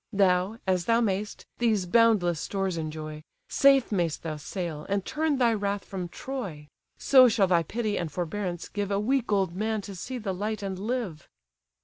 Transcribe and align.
Thou, 0.11 0.57
as 0.65 0.85
thou 0.85 0.99
may'st, 0.99 1.45
these 1.59 1.85
boundless 1.85 2.39
stores 2.39 2.75
enjoy; 2.75 3.21
Safe 3.47 3.91
may'st 3.91 4.23
thou 4.23 4.37
sail, 4.37 4.87
and 4.89 5.05
turn 5.05 5.37
thy 5.37 5.53
wrath 5.53 5.85
from 5.85 6.09
Troy; 6.09 6.69
So 6.97 7.27
shall 7.29 7.45
thy 7.45 7.61
pity 7.61 7.99
and 7.99 8.11
forbearance 8.11 8.67
give 8.67 8.89
A 8.89 8.99
weak 8.99 9.31
old 9.31 9.55
man 9.55 9.79
to 9.81 9.93
see 9.93 10.17
the 10.17 10.33
light 10.33 10.63
and 10.63 10.79
live!" 10.79 11.29